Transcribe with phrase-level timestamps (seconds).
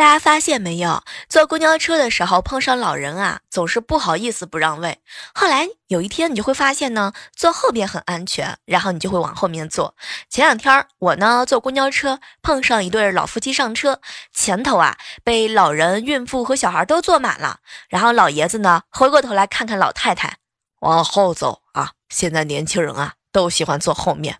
[0.00, 1.02] 大家发现没有？
[1.28, 4.98] 坐公交车的时候碰上老人啊，总是不好意思不让位。
[5.34, 9.94] 后来有一天，你就会发现呢，坐后边很安全，然后你就会往后面坐。
[10.30, 14.00] 前两天我呢坐公交车碰上一对老夫妻上车，
[14.32, 17.58] 前头啊被老人、孕妇和小孩都坐满了，
[17.90, 20.38] 然后老爷子呢回过头来看看老太太，
[20.80, 21.90] 往后走啊。
[22.08, 24.38] 现在年轻人啊都喜欢坐后面。